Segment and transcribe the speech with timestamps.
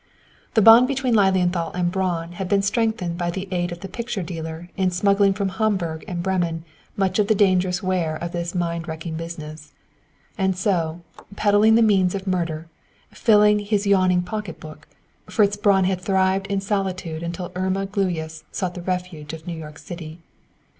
[0.55, 4.23] The bond between Lilienthal and Braun had been strengthened by the aid of the "picture
[4.23, 6.65] dealer" in smuggling from Hamburg and Bremen
[6.97, 9.73] much of the dangerous ware of this mind wrecking business.
[10.39, 11.01] And so,
[11.35, 12.67] peddling the means of murder,
[13.11, 14.87] filling his yawning pocketbook,
[15.27, 19.77] Fritz Braun had thrived in solitude until Irma Gluyas sought the refuge of New York
[19.77, 20.17] City.